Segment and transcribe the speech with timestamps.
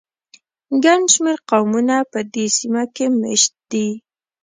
[0.83, 3.87] ګڼ شمېر قومونه په دې سیمه کې مېشت دي.